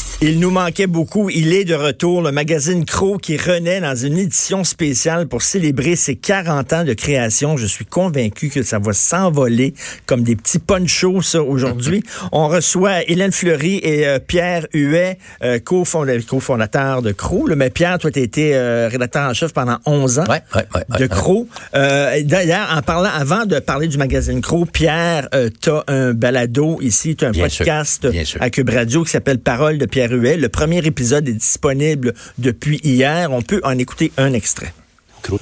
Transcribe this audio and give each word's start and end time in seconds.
Breeze. 0.00 0.09
Il 0.22 0.38
nous 0.38 0.50
manquait 0.50 0.86
beaucoup. 0.86 1.30
Il 1.30 1.54
est 1.54 1.64
de 1.64 1.74
retour. 1.74 2.20
Le 2.20 2.30
magazine 2.30 2.84
Crow 2.84 3.16
qui 3.16 3.38
renaît 3.38 3.80
dans 3.80 3.96
une 3.96 4.18
édition 4.18 4.64
spéciale 4.64 5.26
pour 5.28 5.40
célébrer 5.40 5.96
ses 5.96 6.14
40 6.14 6.72
ans 6.74 6.84
de 6.84 6.92
création. 6.92 7.56
Je 7.56 7.64
suis 7.64 7.86
convaincu 7.86 8.50
que 8.50 8.62
ça 8.62 8.78
va 8.78 8.92
s'envoler 8.92 9.72
comme 10.04 10.22
des 10.22 10.36
petits 10.36 10.58
ponchos, 10.58 11.22
ça, 11.22 11.42
aujourd'hui. 11.42 12.02
On 12.32 12.48
reçoit 12.48 13.02
Hélène 13.08 13.32
Fleury 13.32 13.80
et 13.82 14.06
euh, 14.06 14.18
Pierre 14.18 14.66
Huet, 14.74 15.16
euh, 15.42 15.58
cofondateur 15.58 17.00
de 17.00 17.12
Crow. 17.12 17.46
Le, 17.46 17.56
mais 17.56 17.70
Pierre, 17.70 17.96
toi, 17.98 18.10
tu 18.10 18.20
été 18.20 18.54
euh, 18.54 18.88
rédacteur 18.92 19.22
en 19.22 19.32
chef 19.32 19.54
pendant 19.54 19.78
11 19.86 20.18
ans 20.18 20.24
ouais, 20.28 20.42
ouais, 20.54 20.66
ouais, 20.74 20.98
de 20.98 21.06
Crow. 21.06 21.48
Euh, 21.74 22.22
D'ailleurs, 22.24 22.68
en 22.76 22.82
parlant, 22.82 23.08
avant 23.10 23.46
de 23.46 23.58
parler 23.58 23.88
du 23.88 23.96
magazine 23.96 24.42
Crow, 24.42 24.66
Pierre, 24.66 25.30
tu 25.62 25.70
as 25.70 25.82
un 25.88 26.12
balado 26.12 26.78
ici, 26.82 27.16
tu 27.16 27.24
as 27.24 27.28
un 27.28 27.30
Bien 27.30 27.44
podcast 27.44 28.02
sûr, 28.02 28.10
bien 28.10 28.24
sûr. 28.26 28.42
à 28.42 28.50
Cube 28.50 28.68
Radio 28.68 29.02
qui 29.02 29.12
s'appelle 29.12 29.38
Parole 29.38 29.78
de 29.78 29.86
Pierre 29.86 30.09
Le 30.16 30.48
premier 30.48 30.84
épisode 30.84 31.28
est 31.28 31.34
disponible 31.34 32.14
depuis 32.38 32.80
hier. 32.82 33.30
On 33.32 33.42
peut 33.42 33.60
en 33.62 33.78
écouter 33.78 34.12
un 34.16 34.32
extrait. 34.32 34.72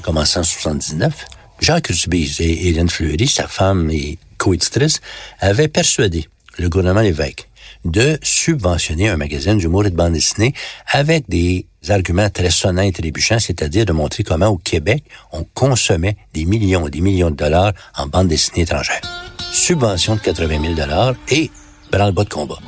Commencé 0.03 0.39
en 0.39 0.43
79. 0.43 1.25
Jacques 1.61 1.89
Rubise 1.89 2.41
et 2.41 2.69
Hélène 2.69 2.91
Fleury, 2.91 3.27
sa 3.27 3.49
femme 3.49 3.91
et 3.91 4.19
coéditrice, 4.37 5.01
avaient 5.41 5.69
persuadé 5.69 6.29
le 6.59 6.69
gouvernement 6.69 7.01
Lévesque 7.01 7.49
de 7.85 8.19
subventionner 8.23 9.09
un 9.09 9.17
magazine 9.17 9.57
d'humour 9.57 9.87
et 9.87 9.91
de 9.91 9.97
bande 9.97 10.13
dessinée 10.13 10.53
avec 10.87 11.29
des 11.29 11.67
arguments 11.89 12.29
très 12.29 12.51
sonnants 12.51 12.83
et 12.83 12.93
trébuchants, 12.93 13.39
c'est-à-dire 13.39 13.87
de 13.87 13.93
montrer 13.93 14.25
comment 14.25 14.49
au 14.49 14.59
Québec, 14.59 15.05
on 15.33 15.45
consommait 15.55 16.17
des 16.35 16.45
millions 16.45 16.87
et 16.87 16.91
des 16.91 17.01
millions 17.01 17.31
de 17.31 17.37
dollars 17.37 17.73
en 17.97 18.07
bande 18.07 18.29
dessinée 18.29 18.63
étrangère. 18.63 19.01
Subvention 19.53 20.17
de 20.17 20.21
80 20.21 20.61
000 20.61 20.75
dollars 20.75 21.15
et 21.31 21.51
branle-bas 21.91 22.25
de 22.25 22.29
combat. 22.29 22.59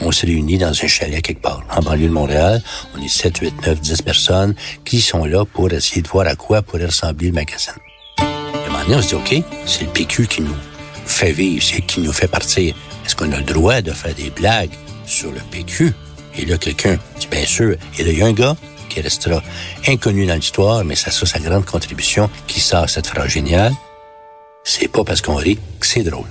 On 0.00 0.12
se 0.12 0.26
réunit 0.26 0.58
dans 0.58 0.68
un 0.68 0.86
chalet 0.86 1.22
quelque 1.22 1.42
part, 1.42 1.62
en 1.70 1.80
banlieue 1.80 2.08
de 2.08 2.12
Montréal. 2.12 2.62
On 2.96 3.02
est 3.02 3.08
7, 3.08 3.38
8, 3.38 3.66
9, 3.66 3.80
10 3.80 4.02
personnes 4.02 4.54
qui 4.84 5.00
sont 5.00 5.24
là 5.24 5.44
pour 5.44 5.72
essayer 5.72 6.02
de 6.02 6.08
voir 6.08 6.26
à 6.26 6.34
quoi 6.34 6.62
pourrait 6.62 6.86
ressembler 6.86 7.28
le 7.28 7.34
magazine. 7.34 7.72
Et 8.18 8.82
donné, 8.84 8.96
on 8.96 9.02
se 9.02 9.08
dit, 9.08 9.14
OK, 9.14 9.44
c'est 9.66 9.82
le 9.82 9.90
PQ 9.90 10.26
qui 10.26 10.42
nous 10.42 10.54
fait 11.04 11.32
vivre, 11.32 11.62
c'est 11.62 11.80
qui 11.82 12.00
nous 12.00 12.12
fait 12.12 12.28
partir. 12.28 12.74
Est-ce 13.04 13.16
qu'on 13.16 13.32
a 13.32 13.38
le 13.38 13.44
droit 13.44 13.80
de 13.80 13.92
faire 13.92 14.14
des 14.14 14.30
blagues 14.30 14.70
sur 15.06 15.32
le 15.32 15.40
PQ? 15.50 15.92
Et 16.36 16.44
là, 16.44 16.56
quelqu'un 16.58 16.98
dit, 17.18 17.26
bien 17.28 17.44
sûr. 17.44 17.76
Et 17.98 18.04
là, 18.04 18.12
il 18.12 18.18
y 18.18 18.22
a 18.22 18.26
un 18.26 18.32
gars 18.32 18.56
qui 18.88 19.00
restera 19.00 19.42
inconnu 19.86 20.26
dans 20.26 20.34
l'histoire, 20.34 20.84
mais 20.84 20.94
ça 20.94 21.10
sera 21.10 21.26
sa 21.26 21.38
grande 21.38 21.64
contribution 21.64 22.30
qui 22.46 22.60
sort 22.60 22.88
cette 22.88 23.06
phrase 23.06 23.28
géniale. 23.28 23.72
C'est 24.64 24.88
pas 24.88 25.04
parce 25.04 25.20
qu'on 25.20 25.36
rit 25.36 25.58
que 25.80 25.86
c'est 25.86 26.02
drôle. 26.02 26.26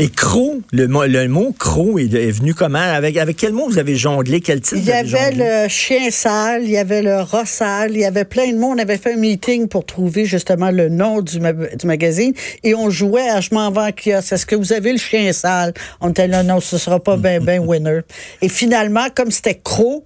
Et 0.00 0.08
Croc, 0.08 0.56
le, 0.72 0.88
mot- 0.88 1.04
le 1.06 1.28
mot 1.28 1.54
Croc 1.56 1.98
est, 2.00 2.12
est 2.14 2.30
venu 2.30 2.52
comment? 2.54 2.78
Avec, 2.78 3.16
avec 3.16 3.36
quel 3.36 3.52
mot 3.52 3.68
vous 3.68 3.78
avez 3.78 3.96
jonglé? 3.96 4.40
Quel 4.40 4.60
titre 4.60 4.76
Il 4.76 4.82
vous 4.82 4.88
y 4.88 4.92
avez 4.92 5.14
avait 5.16 5.30
jonglé? 5.30 5.62
le 5.64 5.68
chien 5.68 6.10
sale, 6.10 6.62
il 6.64 6.70
y 6.70 6.76
avait 6.78 7.02
le 7.02 7.16
rat 7.20 7.46
sale, 7.46 7.92
il 7.92 8.00
y 8.00 8.04
avait 8.04 8.24
plein 8.24 8.50
de 8.52 8.56
mots. 8.58 8.72
On 8.74 8.78
avait 8.78 8.98
fait 8.98 9.14
un 9.14 9.16
meeting 9.18 9.68
pour 9.68 9.86
trouver 9.86 10.24
justement 10.24 10.70
le 10.70 10.88
nom 10.88 11.20
du, 11.20 11.38
ma- 11.40 11.52
du 11.52 11.86
magazine 11.86 12.32
et 12.64 12.74
on 12.74 12.90
jouait 12.90 13.28
à 13.28 13.40
Je 13.40 13.54
m'en 13.54 13.70
vais 13.70 13.80
en 13.80 13.90
kiosque. 13.92 14.32
Est-ce 14.32 14.46
que 14.46 14.56
vous 14.56 14.72
avez 14.72 14.92
le 14.92 14.98
chien 14.98 15.32
sale? 15.32 15.72
On 16.00 16.10
était 16.10 16.26
là, 16.28 16.42
non, 16.42 16.60
ce 16.60 16.78
sera 16.78 16.98
pas 17.02 17.16
ben 17.16 17.42
ben 17.42 17.60
winner. 17.60 18.00
Et 18.40 18.48
finalement, 18.48 19.06
comme 19.14 19.30
c'était 19.30 19.60
Croc, 19.62 20.04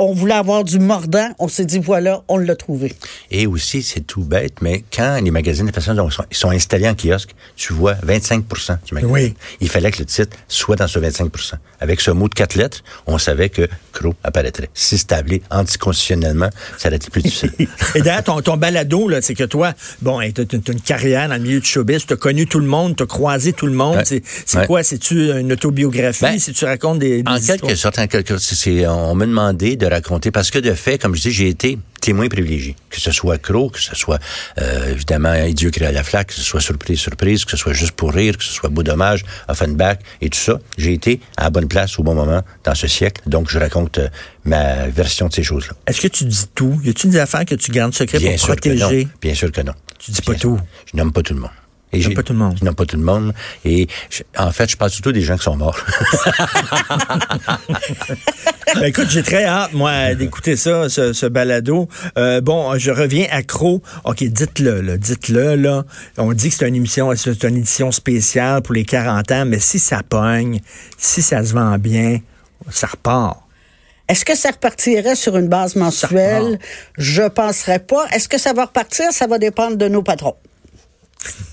on 0.00 0.12
voulait 0.12 0.34
avoir 0.34 0.62
du 0.64 0.78
mordant. 0.78 1.28
On 1.38 1.48
s'est 1.48 1.64
dit, 1.64 1.78
voilà, 1.80 2.22
on 2.28 2.36
l'a 2.38 2.54
trouvé. 2.54 2.94
Et 3.32 3.46
aussi, 3.46 3.82
c'est 3.82 4.00
tout 4.00 4.22
bête, 4.22 4.62
mais 4.62 4.84
quand 4.94 5.20
les 5.22 5.30
magazines 5.32 5.66
de 5.66 5.72
façon 5.72 5.94
dont 5.94 6.08
ils 6.30 6.36
sont, 6.36 6.50
installés 6.50 6.88
en 6.88 6.94
kiosque, 6.94 7.30
tu 7.56 7.72
vois 7.72 7.94
25% 7.94 8.78
du 8.86 8.94
magazine. 8.94 9.12
Oui. 9.12 9.34
Il 9.60 9.68
fallait 9.68 9.90
que 9.90 9.98
le 9.98 10.04
titre 10.04 10.36
soit 10.46 10.76
dans 10.76 10.86
ce 10.86 10.98
25% 11.00 11.54
Avec 11.80 12.00
ce 12.00 12.10
mot 12.12 12.28
de 12.28 12.34
quatre 12.34 12.54
lettres, 12.54 12.82
on 13.06 13.18
savait 13.18 13.48
que 13.48 13.68
Crow 13.92 14.14
apparaîtrait. 14.22 14.70
Si 14.72 14.98
c'était 14.98 15.16
appelé 15.16 15.42
anticonstitutionnellement, 15.50 16.50
ça 16.78 16.88
aurait 16.88 16.96
été 16.96 17.10
plus 17.10 17.22
difficile. 17.22 17.52
Et 17.94 18.00
d'ailleurs, 18.00 18.22
ton, 18.24 18.40
ton 18.40 18.56
balado, 18.56 19.08
là, 19.08 19.20
c'est 19.20 19.34
que 19.34 19.44
toi, 19.44 19.74
bon, 20.00 20.20
tu 20.32 20.40
as 20.42 20.72
une 20.72 20.80
carrière 20.80 21.28
dans 21.28 21.34
le 21.34 21.40
milieu 21.42 21.60
du 21.60 21.66
showbiz, 21.66 22.06
tu 22.06 22.12
as 22.12 22.16
connu 22.16 22.46
tout 22.46 22.60
le 22.60 22.66
monde, 22.66 22.96
tu 22.96 23.02
as 23.02 23.06
croisé 23.06 23.52
tout 23.52 23.66
le 23.66 23.72
monde. 23.72 23.96
Ouais. 23.96 24.04
C'est 24.04 24.58
Ouais. 24.58 24.66
quoi? 24.66 24.82
C'est-tu 24.82 25.30
une 25.32 25.52
autobiographie? 25.52 26.22
Ben, 26.22 26.38
si 26.38 26.52
tu 26.52 26.64
racontes 26.64 26.98
des, 27.00 27.22
des 27.22 27.30
En 27.30 27.36
histoires? 27.36 27.58
quelque 27.58 27.76
sorte, 27.76 27.98
en 27.98 28.06
quelque 28.06 28.34
on 28.88 29.14
m'a 29.14 29.26
demandé 29.26 29.76
de 29.76 29.87
raconter, 29.88 30.30
parce 30.30 30.50
que 30.50 30.58
de 30.58 30.72
fait, 30.74 30.98
comme 30.98 31.14
je 31.14 31.22
dis, 31.22 31.30
j'ai 31.32 31.48
été 31.48 31.78
témoin 32.00 32.28
privilégié. 32.28 32.76
Que 32.90 33.00
ce 33.00 33.10
soit 33.10 33.38
Croc, 33.38 33.72
que 33.72 33.80
ce 33.80 33.94
soit 33.94 34.18
euh, 34.58 34.92
évidemment 34.92 35.34
Dieu 35.50 35.70
créa 35.70 35.92
la 35.92 36.04
flaque, 36.04 36.28
que 36.28 36.34
ce 36.34 36.42
soit 36.42 36.60
Surprise, 36.60 36.98
Surprise, 36.98 37.44
que 37.44 37.50
ce 37.52 37.56
soit 37.56 37.72
Juste 37.72 37.92
pour 37.92 38.12
rire, 38.12 38.36
que 38.38 38.44
ce 38.44 38.52
soit 38.52 38.68
Beau 38.70 38.82
dommage, 38.82 39.24
Offenbach 39.48 39.98
et 40.20 40.30
tout 40.30 40.38
ça. 40.38 40.58
J'ai 40.78 40.92
été 40.94 41.20
à 41.36 41.44
la 41.44 41.50
bonne 41.50 41.68
place 41.68 41.98
au 41.98 42.02
bon 42.02 42.14
moment 42.14 42.42
dans 42.64 42.74
ce 42.74 42.86
siècle. 42.86 43.22
Donc, 43.26 43.50
je 43.50 43.58
raconte 43.58 43.98
euh, 43.98 44.08
ma 44.44 44.86
version 44.88 45.28
de 45.28 45.32
ces 45.34 45.42
choses-là. 45.42 45.74
Est-ce 45.86 46.00
que 46.00 46.08
tu 46.08 46.24
dis 46.24 46.46
tout? 46.54 46.80
Y 46.84 46.90
a-tu 46.90 47.08
des 47.08 47.18
affaires 47.18 47.44
que 47.44 47.54
tu 47.56 47.70
gardes 47.72 47.94
secret 47.94 48.18
Bien 48.18 48.30
pour 48.32 48.40
sûr 48.40 48.56
que 48.56 48.68
non. 48.70 48.78
protéger? 48.78 49.08
Bien 49.20 49.34
sûr 49.34 49.52
que 49.52 49.60
non. 49.60 49.74
Tu 49.98 50.12
dis 50.12 50.22
pas 50.22 50.34
tout. 50.34 50.58
Je 50.90 50.96
nomme 50.96 51.12
pas 51.12 51.22
tout 51.22 51.34
le 51.34 51.40
monde. 51.40 51.50
Et 51.92 52.00
j'ai- 52.02 52.14
pas 52.14 52.22
tout 52.22 52.32
le 52.34 52.38
monde. 52.38 52.56
Je 52.60 52.64
nomme 52.64 52.74
pas 52.74 52.84
tout 52.84 52.96
le 52.96 53.02
monde. 53.02 53.32
Et 53.64 53.88
je- 54.10 54.22
en 54.36 54.50
fait, 54.52 54.70
je 54.70 54.76
parle 54.76 54.90
surtout 54.90 55.12
des 55.12 55.22
gens 55.22 55.36
qui 55.36 55.44
sont 55.44 55.56
morts. 55.56 55.78
Ben, 58.74 58.84
écoute, 58.84 59.08
j'ai 59.08 59.22
très 59.22 59.44
hâte, 59.46 59.72
moi, 59.72 60.14
d'écouter 60.14 60.54
ça, 60.56 60.88
ce, 60.90 61.12
ce 61.14 61.24
balado. 61.26 61.88
Euh, 62.18 62.40
bon, 62.42 62.76
je 62.78 62.90
reviens 62.90 63.26
à 63.30 63.42
Croc. 63.42 63.82
OK, 64.04 64.22
dites-le, 64.24 64.82
là, 64.82 64.96
dites-le, 64.98 65.54
là. 65.56 65.84
On 66.18 66.32
dit 66.34 66.50
que 66.50 66.54
c'est 66.54 66.68
une 66.68 66.74
émission, 66.74 67.10
c'est 67.16 67.42
une 67.44 67.56
édition 67.56 67.90
spéciale 67.90 68.60
pour 68.62 68.74
les 68.74 68.84
40 68.84 69.32
ans, 69.32 69.44
mais 69.46 69.58
si 69.58 69.78
ça 69.78 70.02
pogne, 70.06 70.60
si 70.98 71.22
ça 71.22 71.42
se 71.44 71.54
vend 71.54 71.78
bien, 71.78 72.18
ça 72.70 72.88
repart. 72.88 73.38
Est-ce 74.06 74.24
que 74.24 74.36
ça 74.36 74.50
repartirait 74.50 75.14
sur 75.16 75.36
une 75.38 75.48
base 75.48 75.74
mensuelle? 75.74 76.58
Je 76.98 77.22
penserais 77.28 77.78
pas. 77.78 78.06
Est-ce 78.12 78.28
que 78.28 78.38
ça 78.38 78.52
va 78.52 78.66
repartir? 78.66 79.06
Ça 79.12 79.26
va 79.26 79.38
dépendre 79.38 79.76
de 79.76 79.88
nos 79.88 80.02
patrons. 80.02 80.36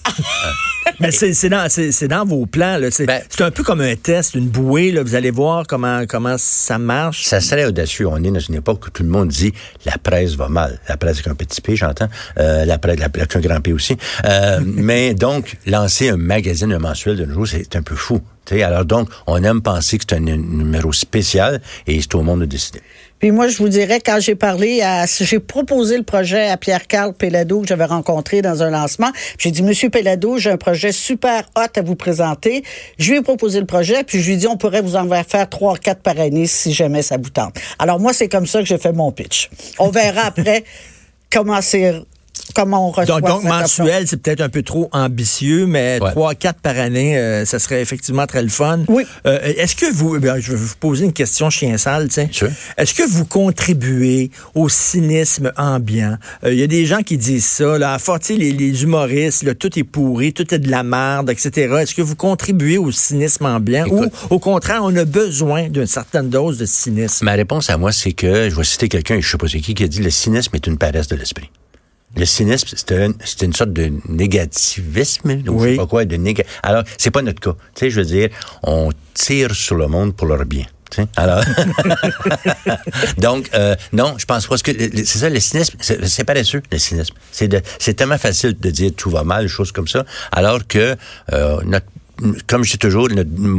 Mais 1.00 1.12
c'est 1.12 1.50
dans, 1.50 2.26
vos 2.26 2.46
plans. 2.46 2.80
C'est 2.92 3.06
Ben- 3.06 3.22
c'est 3.30 3.42
un 3.44 3.52
peu 3.52 3.64
comme 3.64 3.82
un 3.82 3.96
test, 3.96 4.36
une 4.36 4.48
bouée. 4.48 4.92
Là. 4.92 5.04
Vous 5.04 5.16
allez 5.16 5.32
voir 5.32 5.66
comment, 5.68 6.06
comment 6.08 6.36
ça 6.38 6.78
marche. 6.78 7.24
Ça 7.26 7.42
serait 7.42 7.66
audacieux. 7.66 8.08
On 8.08 8.24
est 8.24 8.32
dans 8.32 8.40
une 8.40 8.56
époque 8.56 8.86
où 8.88 8.90
tout 8.92 9.04
le 9.04 9.10
monde 9.10 9.30
dit 9.30 9.52
la 9.86 9.98
presse 9.98 10.36
va 10.36 10.48
mal. 10.48 10.80
La 10.88 10.98
presse 10.98 11.16
avec 11.18 11.28
un 11.28 11.36
petit 11.36 11.60
P, 11.62 11.76
j'entends. 11.76 12.08
Euh, 12.38 12.66
la 12.66 12.78
presse 12.78 13.00
la- 13.00 13.06
avec 13.06 13.36
un 13.36 13.40
grand 13.40 13.62
P 13.62 13.74
aussi. 13.74 13.98
Euh, 14.26 14.60
mais 14.66 15.14
donc, 15.14 15.58
lancer 15.66 16.10
un 16.10 16.18
magazine 16.18 16.72
un 16.72 16.80
mensuel 16.80 17.18
de 17.18 17.26
nos 17.26 17.34
jours, 17.34 17.48
c'est 17.48 17.76
un 17.76 17.82
peu 17.82 17.96
fou. 17.96 18.22
Alors 18.52 18.86
donc, 18.86 19.10
on 19.28 19.44
aime 19.44 19.62
penser 19.62 19.98
que 19.98 20.04
c'est 20.08 20.16
un 20.16 20.20
nu- 20.20 20.38
numéro 20.38 20.94
spécial 20.94 21.62
et 21.88 22.00
c'est 22.02 22.16
au 22.16 22.22
monde 22.22 22.42
de 22.42 22.46
décider. 22.46 22.82
Puis 23.20 23.32
moi, 23.32 23.48
je 23.48 23.58
vous 23.58 23.70
dirais, 23.70 24.02
quand 24.06 24.20
j'ai 24.20 24.36
parlé 24.36 24.82
à, 24.82 25.06
j'ai 25.08 25.40
proposé 25.40 25.98
le 25.98 26.04
projet 26.04 26.50
à 26.50 26.58
Pierre-Carl 26.58 27.14
Pellado 27.14 27.62
que 27.62 27.68
j'avais 27.68 27.86
rencontré 27.86 28.42
dans 28.42 28.62
un 28.62 28.70
lancement. 28.70 29.10
J'ai 29.38 29.52
dit, 29.52 29.64
Monsieur 29.64 29.90
Pellado, 29.90 30.38
j'ai 30.38 30.52
un 30.52 30.58
projet 30.58 30.92
super 30.92 31.44
hot 31.56 31.62
à 31.76 31.82
vous 31.82 31.96
présenter. 31.96 32.64
Je 33.00 33.12
lui 33.12 33.20
ai 33.20 33.22
proposé 33.22 33.60
le 33.62 33.66
projet, 33.66 34.04
puis 34.04 34.20
je 34.22 34.28
lui 34.28 34.34
ai 34.34 34.38
dit, 34.38 34.48
on 34.48 34.58
pourrait 34.58 34.82
vous 34.82 34.96
en 34.98 35.10
faire 35.24 35.50
trois, 35.50 35.78
quatre 35.78 36.02
par 36.02 36.20
année 36.20 36.46
si 36.46 36.74
jamais 36.74 37.02
ça 37.02 37.18
vous 37.18 37.30
tente. 37.30 37.56
Alors 37.80 38.00
moi, 38.00 38.12
c'est 38.14 38.28
comme 38.30 38.46
ça 38.46 38.60
que 38.60 38.66
j'ai 38.66 38.78
fait 38.78 38.92
mon 38.94 39.12
pitch. 39.12 39.50
On 39.80 39.90
verra 39.90 40.22
après 40.26 40.66
comment 41.32 41.62
c'est, 41.62 41.94
comment 42.54 42.90
on 42.90 42.92
reçoit 42.92 43.22
Donc, 43.22 43.28
donc 43.28 43.44
mensuel, 43.44 44.08
c'est 44.08 44.22
peut-être 44.22 44.42
un 44.42 44.50
peu 44.50 44.62
trop 44.62 44.90
ambitieux, 44.92 45.66
mais 45.66 46.00
trois, 46.00 46.36
quatre 46.36 46.60
par 46.60 46.78
année, 46.78 47.18
euh, 47.18 47.46
ça 47.46 47.60
serait 47.60 47.82
effectivement 47.82 48.26
très 48.28 48.42
le 48.42 48.50
fun. 48.50 48.82
Oui. 48.88 49.04
Euh, 49.26 49.40
Est-ce 49.58 49.76
que 49.76 49.92
vous, 49.92 50.20
ben, 50.20 50.40
je 50.40 50.52
vais 50.52 50.58
vous 50.58 50.74
poser 50.80 51.06
une 51.06 51.14
question 51.14 51.50
chien 51.50 51.78
sale, 51.78 52.08
tiens. 52.10 52.28
Sûr. 52.32 52.50
Est-ce 52.78 52.94
que 52.94 53.04
vous 53.04 53.26
contribuez 53.26 54.32
au 54.54 54.70
cynisme 54.70 55.52
ambiant? 55.58 56.18
Euh, 56.44 56.54
Il 56.54 56.60
y 56.60 56.64
a 56.64 56.68
des 56.68 56.86
gens 56.86 57.02
qui 57.02 57.18
disent 57.18 57.46
ça, 57.46 57.78
là, 57.78 57.94
à 57.94 58.00
sais, 58.22 58.36
les, 58.36 58.52
les 58.52 58.84
humoristes, 58.84 59.44
là, 59.44 59.56
tout 59.56 59.78
est 59.78 59.84
pourri, 59.84 60.34
tout 60.34 60.54
est 60.54 60.60
de 60.60 60.70
la 60.70 60.84
merde, 60.84 61.30
etc. 61.30 61.76
Est-ce 61.82 61.96
que 61.96 62.02
vous 62.02 62.16
contribuez 62.16 62.78
au 62.78 62.92
cynisme 62.92 63.46
ambiant? 63.46 63.86
Écoute. 63.86 64.12
ou, 64.30 64.36
au 64.36 64.40
contraire, 64.40 64.82
on 64.84 64.96
a 64.96 65.06
besoin 65.06 65.70
d'une 65.70 65.88
certaine 65.88 66.30
dose 66.30 66.58
de 66.58 66.66
cynisme? 66.66 67.26
Ma 67.26 67.34
réponse 67.34 67.70
à 67.70 67.78
moi, 67.78 67.92
c'est 67.92 68.14
que, 68.14 68.50
je 68.50 68.56
vais 68.56 68.64
citer 68.64 68.90
quelqu'un, 68.90 69.20
je 69.20 69.30
sais 69.30 69.38
pas 69.38 69.48
c'est 69.48 69.60
qui, 69.60 69.74
qui 69.74 69.84
a 69.84 69.88
dit 69.88 70.02
le 70.02 70.10
cynisme 70.10 70.56
est 70.56 70.68
une 70.68 70.78
paresse 70.78 71.08
de 71.08 71.16
l'esprit. 71.16 71.50
Le 72.16 72.26
cynisme, 72.26 72.70
c'est 72.76 72.92
un- 72.94 73.14
c'est 73.24 73.42
une 73.44 73.54
sorte 73.54 73.74
de 73.74 73.92
négativisme, 74.08 75.32
ou 75.32 75.44
je 75.46 75.50
Oui. 75.52 75.72
sais 75.72 75.78
pas 75.78 75.88
quoi, 75.88 76.06
de 76.06 76.16
néga... 76.16 76.44
Alors, 76.64 76.84
c'est 76.98 77.12
pas 77.12 77.22
notre 77.22 77.40
cas. 77.42 77.56
Tu 77.74 77.80
sais, 77.82 77.90
je 77.90 78.00
veux 78.00 78.06
dire, 78.06 78.30
on 78.64 78.90
tire 79.14 79.54
sur 79.54 79.76
le 79.76 79.88
monde 79.88 80.16
pour 80.16 80.28
leur 80.28 80.46
bien. 80.46 80.66
tu 80.92 81.02
sais. 81.02 81.08
Alors, 81.18 81.44
donc, 83.18 83.50
euh, 83.54 83.76
non, 83.94 84.16
je 84.18 84.26
pense 84.26 84.48
pas. 84.48 84.58
Que 84.58 84.72
c'est 85.04 85.20
ça, 85.20 85.30
le 85.30 85.40
cynisme, 85.40 85.78
c'est 85.82 86.24
paresseux, 86.24 86.62
le 86.72 86.78
cynisme. 86.78 87.16
C'est 87.32 87.48
de- 87.48 87.62
c'est 87.80 87.94
tellement 87.96 88.18
facile 88.18 88.58
de 88.60 88.70
dire 88.70 88.92
tout 88.96 89.10
va 89.10 89.24
mal, 89.24 89.44
des 89.46 89.50
choses 89.50 89.72
comme 89.72 89.88
ça, 89.88 90.06
alors 90.32 90.66
que 90.68 90.96
euh, 91.34 91.60
notre, 91.66 91.86
comme 92.48 92.64
je 92.64 92.72
dis 92.72 92.78
toujours, 92.78 93.10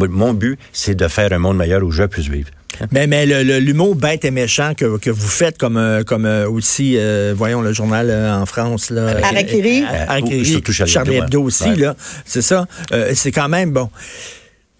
mon 0.08 0.32
but, 0.32 0.58
c'est 0.72 0.94
de 0.94 1.08
faire 1.08 1.32
un 1.32 1.38
monde 1.38 1.56
meilleur 1.58 1.82
où 1.82 1.90
je 1.90 2.04
puisse 2.04 2.28
vivre. 2.28 2.50
Mais, 2.92 3.06
mais 3.06 3.26
le- 3.26 3.42
le- 3.42 3.58
l'humour 3.58 3.94
bête 3.96 4.24
et 4.24 4.30
méchant 4.30 4.72
que, 4.76 4.98
que 4.98 5.10
vous 5.10 5.28
faites, 5.28 5.58
comme, 5.58 5.76
euh, 5.76 6.02
comme 6.02 6.26
euh, 6.26 6.48
aussi, 6.48 6.94
euh, 6.96 7.34
voyons, 7.36 7.62
le 7.62 7.72
journal 7.72 8.08
euh, 8.10 8.34
en 8.34 8.46
France. 8.46 8.90
Là, 8.90 9.16
Harakiri. 9.22 9.82
Harakiri, 9.84 10.62
Charlie 10.70 10.92
Charlie 10.92 11.16
Hebdo, 11.16 11.42
aussi, 11.42 11.64
Ouais. 11.64 11.76
là. 11.76 11.96
C'est 12.24 12.42
ça. 12.42 12.66
Euh, 12.92 13.12
c'est 13.14 13.32
quand 13.32 13.48
même 13.48 13.70
bon. 13.70 13.90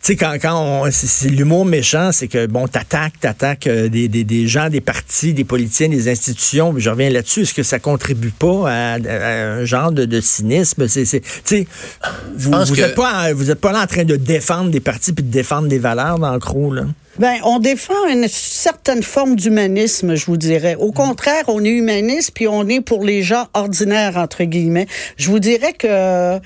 Tu 0.03 0.13
sais, 0.13 0.17
quand, 0.17 0.35
quand 0.41 0.63
on, 0.85 0.89
c'est, 0.93 1.29
l'humour 1.31 1.65
méchant, 1.65 2.13
c'est 2.13 2.29
que, 2.29 2.47
bon, 2.47 2.69
t'attaques, 2.69 3.19
t'attaques 3.19 3.67
euh, 3.67 3.89
des, 3.89 4.07
des, 4.07 4.23
des, 4.23 4.47
gens, 4.47 4.69
des 4.69 4.81
partis, 4.81 5.33
des 5.33 5.43
politiciens, 5.43 5.89
des 5.89 6.09
institutions. 6.09 6.73
Je 6.77 6.91
reviens 6.91 7.11
là-dessus. 7.11 7.41
Est-ce 7.43 7.55
que 7.55 7.65
ça 7.65 7.81
contribue 7.81 8.31
pas 8.31 8.71
à, 8.71 8.99
un 9.01 9.65
genre 9.65 9.91
de, 9.91 10.05
de 10.05 10.21
cynisme? 10.21 10.87
C'est, 10.87 11.07
c'est, 11.07 11.23
vous 12.37 12.53
vous 12.53 12.81
êtes 12.81 12.95
pas, 12.95 13.33
vous 13.33 13.51
êtes 13.51 13.61
pas 13.61 13.73
là 13.73 13.83
en 13.83 13.87
train 13.87 14.05
de 14.05 14.15
défendre 14.15 14.71
des 14.71 14.79
partis 14.81 15.13
puis 15.13 15.25
de 15.25 15.31
défendre 15.33 15.67
des 15.67 15.79
valeurs 15.81 16.21
dans 16.21 16.33
le 16.35 16.39
croc, 16.41 16.73
là? 16.75 16.83
Ben, 17.19 17.39
on 17.45 17.61
défend 17.61 18.07
une 18.11 18.29
certaine 18.29 19.03
forme 19.03 19.37
d'humanisme, 19.37 20.15
je 20.17 20.27
vous 20.27 20.37
dirais. 20.37 20.75
Au 20.75 20.93
contraire, 20.93 21.45
on 21.49 21.65
est 21.65 21.71
humaniste 21.71 22.33
puis 22.35 22.47
on 22.47 22.69
est 22.69 22.83
pour 22.83 23.05
les 23.05 23.23
gens 23.23 23.47
ordinaires 23.55 24.19
entre 24.19 24.45
guillemets. 24.45 24.87
Je 25.17 25.31
vous 25.31 25.39
dirais 25.39 25.73
que 25.73 26.39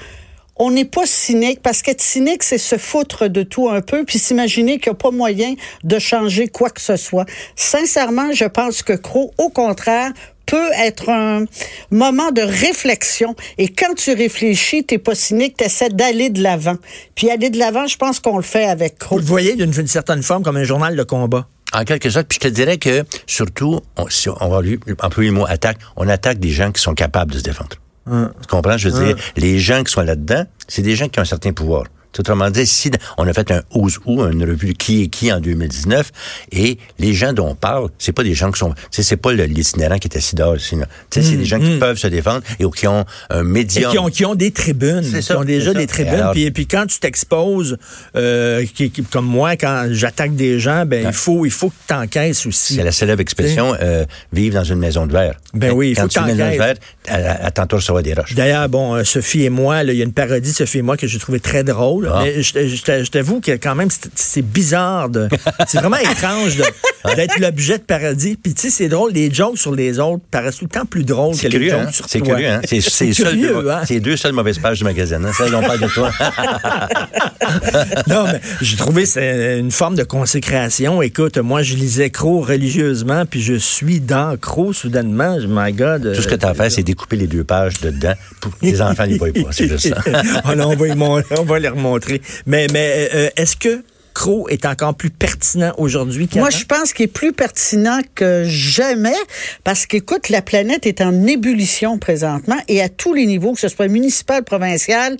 on 0.54 0.70
n'est 0.70 0.84
pas 0.84 1.06
cynique 1.06 1.60
parce 1.60 1.82
qu'être 1.82 2.02
cynique, 2.02 2.44
c'est 2.44 2.58
se 2.58 2.76
foutre 2.76 3.28
de 3.28 3.42
tout 3.42 3.68
un 3.68 3.80
peu 3.80 4.04
puis 4.04 4.20
s'imaginer 4.20 4.78
qu'il 4.78 4.92
n'y 4.92 4.96
a 4.96 4.98
pas 4.98 5.10
moyen 5.10 5.54
de 5.82 5.98
changer 5.98 6.46
quoi 6.46 6.70
que 6.70 6.80
ce 6.80 6.94
soit. 6.94 7.26
Sincèrement, 7.56 8.30
je 8.32 8.44
pense 8.44 8.84
que 8.84 8.92
Crow, 8.92 9.32
au 9.38 9.48
contraire, 9.48 10.12
peut 10.50 10.70
être 10.82 11.08
un 11.08 11.44
moment 11.92 12.32
de 12.32 12.42
réflexion. 12.42 13.36
Et 13.56 13.68
quand 13.68 13.94
tu 13.94 14.12
réfléchis, 14.12 14.84
t'es 14.84 14.98
pas 14.98 15.14
cynique, 15.14 15.56
tu 15.56 15.64
essaies 15.64 15.90
d'aller 15.90 16.28
de 16.28 16.42
l'avant. 16.42 16.76
Puis 17.14 17.30
aller 17.30 17.50
de 17.50 17.58
l'avant, 17.58 17.86
je 17.86 17.96
pense 17.96 18.18
qu'on 18.18 18.36
le 18.36 18.42
fait 18.42 18.64
avec. 18.64 18.96
Vous 19.08 19.18
le 19.18 19.24
voyez 19.24 19.54
d'une 19.54 19.86
certaine 19.86 20.24
forme 20.24 20.42
comme 20.42 20.56
un 20.56 20.64
journal 20.64 20.96
de 20.96 21.02
combat. 21.04 21.46
En 21.72 21.84
quelque 21.84 22.10
sorte, 22.10 22.26
puis 22.26 22.38
je 22.42 22.48
te 22.48 22.52
dirais 22.52 22.78
que 22.78 23.04
surtout, 23.26 23.80
on, 23.96 24.08
si 24.08 24.28
on 24.28 24.48
va 24.48 24.60
employer 25.02 25.30
le 25.30 25.36
mot 25.36 25.46
attaque, 25.46 25.78
on 25.94 26.08
attaque 26.08 26.40
des 26.40 26.50
gens 26.50 26.72
qui 26.72 26.82
sont 26.82 26.94
capables 26.94 27.30
de 27.32 27.38
se 27.38 27.44
défendre. 27.44 27.76
Hum. 28.10 28.32
Tu 28.40 28.48
comprends? 28.48 28.76
Je 28.76 28.88
veux 28.88 29.04
dire, 29.04 29.16
les 29.36 29.60
gens 29.60 29.84
qui 29.84 29.92
sont 29.92 30.00
là-dedans, 30.00 30.44
c'est 30.66 30.82
des 30.82 30.96
gens 30.96 31.08
qui 31.08 31.20
ont 31.20 31.22
un 31.22 31.26
certain 31.26 31.52
pouvoir. 31.52 31.84
Autrement 32.18 32.50
dit, 32.50 32.66
si 32.66 32.90
on 33.16 33.26
a 33.26 33.32
fait 33.32 33.50
un 33.50 33.62
Who's 33.74 33.98
ou 34.04 34.22
une 34.22 34.44
revue 34.44 34.74
qui 34.74 35.04
est 35.04 35.08
qui 35.08 35.32
en 35.32 35.40
2019, 35.40 36.10
et 36.52 36.78
les 36.98 37.14
gens 37.14 37.32
dont 37.32 37.48
on 37.48 37.54
parle, 37.54 37.88
c'est 37.98 38.12
pas 38.12 38.22
des 38.22 38.34
gens 38.34 38.50
qui 38.50 38.58
sont, 38.58 38.74
c'est 38.90 39.16
pas 39.16 39.32
l'itinérant 39.32 39.98
qui 39.98 40.08
est 40.08 40.16
assis 40.16 40.34
dehors, 40.34 40.56
c'est 40.58 40.76
des 40.76 41.36
mmh, 41.36 41.44
gens 41.44 41.58
qui 41.58 41.70
mmh. 41.70 41.78
peuvent 41.78 41.96
se 41.96 42.08
défendre 42.08 42.42
et 42.58 42.64
qui 42.76 42.86
ont 42.86 43.04
un 43.30 43.42
médium. 43.42 43.90
Et 43.90 43.92
qui 43.92 43.98
ont, 43.98 44.08
qui 44.08 44.24
ont 44.24 44.34
des 44.34 44.50
tribunes, 44.50 45.02
qui 45.02 45.32
ont 45.32 45.44
déjà 45.44 45.72
des 45.72 45.86
tribunes. 45.86 46.30
puis, 46.32 46.50
puis 46.50 46.66
quand 46.66 46.86
tu 46.86 46.98
t'exposes, 46.98 47.78
euh, 48.16 48.64
comme 49.10 49.26
moi, 49.26 49.56
quand 49.56 49.88
j'attaque 49.90 50.34
des 50.34 50.58
gens, 50.58 50.84
ben 50.86 51.06
il 51.06 51.12
faut, 51.12 51.46
il 51.46 51.52
faut 51.52 51.70
que 51.70 51.74
tu 51.88 51.94
encaisses 51.94 52.46
aussi. 52.46 52.74
C'est 52.74 52.84
la 52.84 52.92
célèbre 52.92 53.20
expression, 53.20 53.74
euh, 53.80 54.04
vivre 54.32 54.56
dans 54.56 54.64
une 54.64 54.78
maison 54.78 55.06
de 55.06 55.12
verre. 55.12 55.36
Ben 55.54 55.72
oui, 55.72 55.90
il 55.90 55.98
faut 55.98 56.06
que 56.06 56.12
tu 56.12 56.18
une 56.18 56.26
maison 56.26 56.50
de 56.50 56.56
verre, 56.56 56.76
attends-toi 57.08 57.78
recevoir 57.78 58.02
des 58.02 58.14
roches. 58.14 58.34
D'ailleurs, 58.34 58.68
bon, 58.68 58.94
euh, 58.94 59.04
Sophie 59.04 59.44
et 59.44 59.50
moi, 59.50 59.82
il 59.82 59.94
y 59.94 60.00
a 60.00 60.04
une 60.04 60.12
parodie 60.12 60.50
de 60.50 60.56
Sophie 60.56 60.78
et 60.78 60.82
moi 60.82 60.96
que 60.96 61.06
j'ai 61.06 61.18
trouvé 61.18 61.40
très 61.40 61.64
drôle. 61.64 61.99
Ah. 62.08 62.22
Mais 62.22 62.42
je, 62.42 63.10
t'avoue 63.10 63.40
que 63.40 63.52
quand 63.52 63.74
même, 63.74 63.88
c'est 64.14 64.42
bizarre. 64.42 65.08
De, 65.08 65.28
c'est 65.66 65.78
vraiment 65.78 65.96
étrange 65.96 66.56
d'être 67.16 67.38
l'objet 67.38 67.78
de 67.78 67.82
paradis. 67.82 68.36
Puis 68.36 68.54
tu 68.54 68.62
sais, 68.62 68.70
c'est 68.70 68.88
drôle, 68.88 69.12
les 69.12 69.32
jokes 69.32 69.58
sur 69.58 69.74
les 69.74 69.98
autres 69.98 70.22
paraissent 70.30 70.58
tout 70.58 70.66
le 70.66 70.70
temps 70.70 70.86
plus 70.86 71.04
drôles 71.04 71.36
que 71.36 71.48
les 71.48 71.70
jokes 71.70 71.80
hein? 71.80 71.92
sur 71.92 72.06
C'est 72.08 72.20
curieux, 72.20 72.48
hein? 72.48 72.60
C'est 72.64 72.80
C'est 72.80 74.00
deux 74.00 74.16
seules 74.16 74.32
mauvaises 74.32 74.58
pages 74.58 74.78
du 74.78 74.84
magazine. 74.84 75.24
Hein? 75.24 75.32
Ça, 75.36 75.44
on 75.46 75.62
parle 75.62 75.80
de 75.80 75.88
toi. 75.88 76.10
non, 78.06 78.24
mais 78.24 78.40
j'ai 78.60 78.76
trouvé 78.76 79.06
c'est 79.06 79.58
une 79.58 79.70
forme 79.70 79.96
de 79.96 80.04
consécration. 80.04 81.02
Écoute, 81.02 81.38
moi, 81.38 81.62
je 81.62 81.74
lisais 81.74 82.10
Crow 82.10 82.40
religieusement, 82.40 83.24
puis 83.26 83.42
je 83.42 83.54
suis 83.54 84.00
dans 84.00 84.36
Crow 84.36 84.72
soudainement. 84.72 85.38
My 85.48 85.72
God. 85.72 86.12
Tout 86.14 86.22
ce 86.22 86.28
que 86.28 86.34
tu 86.34 86.46
as 86.46 86.54
fait, 86.54 86.70
c'est 86.70 86.82
découper 86.82 87.16
les 87.16 87.26
deux 87.26 87.44
pages 87.44 87.80
dedans 87.80 88.14
pour 88.40 88.56
que 88.56 88.64
les 88.64 88.80
enfants 88.82 89.04
les 89.04 89.18
voient 89.18 89.32
pas. 89.32 89.52
C'est 89.52 89.68
juste 89.68 89.88
ça. 89.88 90.02
on, 90.44 90.76
va 90.76 91.22
on 91.38 91.44
va 91.44 91.58
les 91.58 91.68
Mais, 92.46 92.66
mais 92.72 93.08
euh, 93.14 93.30
est-ce 93.36 93.56
que 93.56 93.82
Crow 94.14 94.48
est 94.48 94.66
encore 94.66 94.94
plus 94.94 95.10
pertinent 95.10 95.72
aujourd'hui 95.78 96.28
qu'avant? 96.28 96.46
Moi, 96.46 96.50
je 96.50 96.64
pense 96.64 96.92
qu'il 96.92 97.04
est 97.04 97.08
plus 97.08 97.32
pertinent 97.32 98.00
que 98.14 98.44
jamais 98.44 99.14
parce 99.64 99.86
qu'écoute, 99.86 100.28
la 100.28 100.42
planète 100.42 100.86
est 100.86 101.00
en 101.00 101.26
ébullition 101.26 101.98
présentement 101.98 102.58
et 102.68 102.82
à 102.82 102.88
tous 102.88 103.14
les 103.14 103.26
niveaux, 103.26 103.52
que 103.52 103.60
ce 103.60 103.68
soit 103.68 103.88
municipal, 103.88 104.44
provincial, 104.44 105.16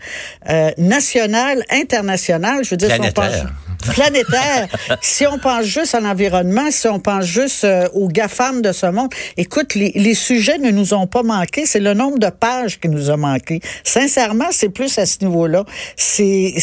euh, 0.49 0.71
national, 0.79 1.65
international. 1.71 2.65
Je 2.65 2.71
veux 2.71 2.77
dire, 2.77 2.89
Planétaire 2.89 3.53
planétaire. 3.89 4.69
si 5.01 5.27
on 5.27 5.39
pense 5.39 5.65
juste 5.65 5.95
à 5.95 6.01
l'environnement, 6.01 6.71
si 6.71 6.89
on 6.89 7.01
pense 7.01 7.25
juste 7.25 7.65
euh, 7.65 7.89
aux 7.95 8.09
GAFAM 8.09 8.63
de 8.63 8.73
ce 8.73 8.87
monde, 8.87 9.11
écoute, 9.37 9.75
les, 9.75 9.93
les, 9.95 10.15
sujets 10.15 10.59
ne 10.59 10.71
nous 10.71 10.95
ont 10.95 11.07
pas 11.07 11.23
manqué, 11.23 11.67
c'est 11.67 11.81
le 11.81 11.95
nombre 11.95 12.19
de 12.19 12.29
pages 12.29 12.79
qui 12.81 12.89
nous 12.89 13.11
a 13.11 13.17
manqué. 13.17 13.61
Sincèrement, 13.85 14.49
c'est 14.51 14.69
plus 14.69 14.99
à 14.99 15.07
ce 15.07 15.19
niveau-là. 15.25 15.65
C'est, 15.97 16.55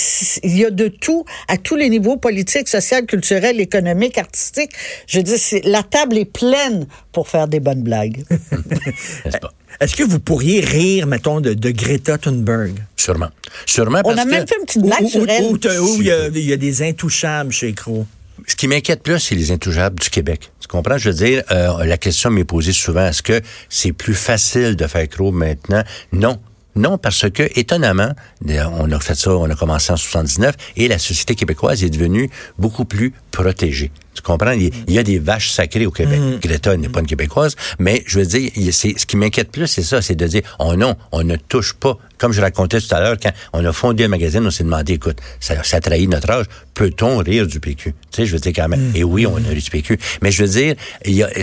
il 0.44 0.58
y 0.58 0.66
a 0.66 0.70
de 0.70 0.88
tout 0.88 1.26
à 1.48 1.58
tous 1.58 1.76
les 1.76 1.90
niveaux 1.90 2.17
politiques, 2.18 2.68
social, 2.68 3.06
culturel, 3.06 3.60
économique, 3.60 4.18
artistique. 4.18 4.72
Je 5.08 5.20
dis, 5.20 5.36
la 5.64 5.84
table 5.84 6.18
est 6.18 6.26
pleine 6.26 6.88
pour 7.12 7.28
faire 7.28 7.48
des 7.48 7.60
bonnes 7.60 7.84
blagues. 7.84 8.24
Est-ce 9.80 9.96
que 9.96 10.04
vous 10.04 10.20
pourriez 10.20 10.60
rire, 10.62 11.06
mettons, 11.06 11.40
de, 11.40 11.54
Greta 11.72 12.18
Thunberg? 12.18 12.74
Sûrement. 12.96 13.30
Sûrement 13.66 14.02
On 14.06 14.18
a 14.18 14.26
même 14.26 14.48
fait 14.48 14.56
une 14.60 14.66
petite 14.66 14.82
blague 14.82 15.08
sur 15.08 15.30
elle. 15.30 15.44
Où 15.44 16.02
il 16.02 16.46
y, 16.46 16.54
a 16.54 16.58
des 16.58 16.82
intouchables 16.82 17.52
chez 17.52 17.74
Crow. 17.74 18.06
Ce 18.48 18.56
qui 18.56 18.68
m'inquiète 18.68 19.04
plus, 19.04 19.20
c'est 19.20 19.36
les 19.36 19.52
intouchables 19.52 20.00
du 20.00 20.10
Québec. 20.10 20.52
Tu 20.60 20.68
comprends? 20.68 20.98
Je 20.98 21.10
veux 21.10 21.16
dire, 21.16 21.44
euh, 21.52 21.86
la 21.86 21.98
question 21.98 22.30
m'est 22.30 22.44
posée 22.44 22.74
souvent, 22.74 23.08
est-ce 23.08 23.22
que 23.22 23.42
c'est 23.70 23.94
plus 23.94 24.14
facile 24.14 24.76
de 24.76 24.88
faire 24.88 25.08
Crow 25.08 25.32
maintenant? 25.32 25.84
Non. 26.12 26.40
Non, 26.78 26.98
parce 26.98 27.30
que, 27.30 27.44
étonnamment, 27.60 28.12
on 28.46 28.92
a 28.92 29.00
fait 29.00 29.16
ça, 29.16 29.36
on 29.36 29.50
a 29.50 29.56
commencé 29.56 29.92
en 29.92 29.98
79, 29.98 30.56
et 30.76 30.88
la 30.88 31.00
société 31.00 31.36
québécoise 31.36 31.84
est 31.84 31.90
devenue 31.90 32.30
beaucoup 32.58 32.86
plus 32.86 33.14
protégée. 33.38 33.92
Tu 34.16 34.24
comprends? 34.24 34.52
Il, 34.52 34.72
y 34.88 34.98
a 34.98 35.04
des 35.04 35.20
vaches 35.20 35.52
sacrées 35.52 35.86
au 35.86 35.92
Québec. 35.92 36.20
Mm. 36.20 36.40
Greta 36.40 36.76
n'est 36.76 36.90
pas 36.90 37.02
une 37.02 37.06
Québécoise, 37.06 37.56
mais 37.78 38.04
je 38.08 38.18
veux 38.18 38.26
dire, 38.26 38.50
c'est, 38.72 38.98
ce 38.98 39.06
qui 39.06 39.16
m'inquiète 39.16 39.52
plus, 39.52 39.68
c'est 39.68 39.84
ça, 39.84 40.02
c'est 40.02 40.16
de 40.16 40.26
dire, 40.26 40.42
oh 40.58 40.76
non, 40.76 40.96
on 41.12 41.24
ne 41.24 41.36
touche 41.36 41.74
pas. 41.74 42.00
Comme 42.18 42.34
je 42.34 42.42
racontais 42.42 42.82
tout 42.82 42.96
à 42.96 43.00
l'heure, 43.00 43.18
quand 43.22 43.32
on 43.54 43.64
a 43.64 43.72
fondé 43.72 44.06
un 44.06 44.08
magazine, 44.08 44.44
on 44.44 44.50
s'est 44.50 44.64
demandé, 44.64 44.94
écoute, 44.94 45.20
ça, 45.40 45.62
ça 45.64 45.80
trahit 45.80 46.10
notre 46.10 46.32
âge, 46.32 46.46
peut-on 46.74 47.18
rire 47.18 47.46
du 47.46 47.60
PQ? 47.60 47.92
Tu 47.92 47.96
sais, 48.12 48.26
je 48.26 48.34
veux 48.34 48.40
dire 48.40 48.54
quand 48.56 48.68
même, 48.68 48.90
mm. 48.90 48.96
et 48.96 49.04
oui, 49.04 49.28
on 49.28 49.36
a 49.36 49.50
ri 49.50 49.62
du 49.62 49.70
PQ. 49.70 50.00
Mais 50.24 50.32
je 50.32 50.44
veux 50.44 50.50
dire, 50.50 50.76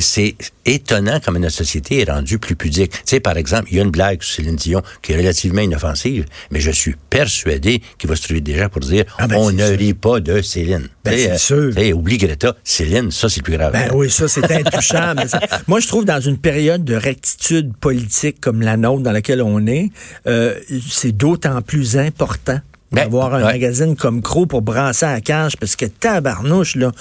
c'est 0.00 0.34
étonnant 0.66 1.20
comme 1.20 1.38
notre 1.38 1.54
société 1.54 2.00
est 2.00 2.10
rendue 2.10 2.40
plus 2.40 2.56
pudique. 2.56 2.90
Tu 2.90 2.98
sais, 3.04 3.20
par 3.20 3.36
exemple, 3.36 3.68
il 3.70 3.76
y 3.76 3.80
a 3.80 3.84
une 3.84 3.92
blague 3.92 4.20
sur 4.24 4.34
Céline 4.34 4.56
Dion 4.56 4.82
qui 5.00 5.12
est 5.12 5.16
relativement 5.16 5.60
inoffensive, 5.60 6.24
mais 6.50 6.58
je 6.58 6.72
suis 6.72 6.96
persuadé 7.08 7.80
qu'il 7.98 8.08
va 8.08 8.16
se 8.16 8.22
trouver 8.22 8.40
des 8.40 8.58
gens 8.58 8.68
pour 8.68 8.80
dire, 8.80 9.04
ah 9.18 9.28
ben, 9.28 9.36
on 9.36 9.52
ne 9.52 9.64
rit 9.64 9.94
pas 9.94 10.18
de 10.18 10.42
Céline. 10.42 10.88
Ben, 11.04 11.16
c'est 11.16 11.38
sûr. 11.38 11.70
Oublie 11.92 12.18
Greta, 12.18 12.56
Céline, 12.64 13.10
ça, 13.10 13.28
c'est 13.28 13.42
plus 13.42 13.56
grave. 13.56 13.72
Ben 13.72 13.90
oui, 13.94 14.10
ça, 14.10 14.28
c'est 14.28 14.50
intouchable. 14.50 15.24
moi, 15.66 15.80
je 15.80 15.88
trouve 15.88 16.04
dans 16.04 16.20
une 16.20 16.38
période 16.38 16.84
de 16.84 16.94
rectitude 16.94 17.76
politique 17.76 18.40
comme 18.40 18.62
la 18.62 18.76
nôtre 18.76 19.02
dans 19.02 19.12
laquelle 19.12 19.42
on 19.42 19.66
est, 19.66 19.90
euh, 20.26 20.54
c'est 20.88 21.12
d'autant 21.12 21.62
plus 21.62 21.96
important 21.96 22.60
ben, 22.92 23.02
d'avoir 23.02 23.34
un 23.34 23.40
magazine 23.40 23.96
comme 23.96 24.22
Crow 24.22 24.46
pour 24.46 24.62
brasser 24.62 25.06
à 25.06 25.12
la 25.14 25.20
cage 25.20 25.56
parce 25.56 25.76
que 25.76 25.86
tabarnouche, 25.86 26.76
là, 26.76 26.92